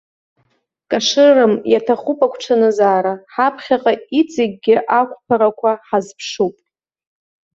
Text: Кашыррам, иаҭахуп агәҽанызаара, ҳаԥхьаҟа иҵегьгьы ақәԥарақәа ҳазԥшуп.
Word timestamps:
Кашыррам, 0.91 1.53
иаҭахуп 1.71 2.19
агәҽанызаара, 2.25 3.13
ҳаԥхьаҟа 3.33 3.93
иҵегьгьы 4.19 4.75
ақәԥарақәа 4.99 5.71
ҳазԥшуп. 5.87 6.55